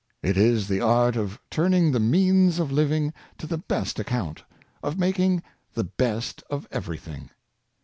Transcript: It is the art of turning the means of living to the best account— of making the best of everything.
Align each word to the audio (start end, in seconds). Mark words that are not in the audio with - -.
It 0.23 0.35
is 0.35 0.67
the 0.67 0.81
art 0.81 1.15
of 1.15 1.39
turning 1.51 1.91
the 1.91 1.99
means 1.99 2.57
of 2.57 2.71
living 2.71 3.13
to 3.37 3.45
the 3.45 3.59
best 3.59 3.99
account— 3.99 4.43
of 4.83 4.97
making 4.97 5.43
the 5.75 5.83
best 5.83 6.41
of 6.49 6.67
everything. 6.71 7.29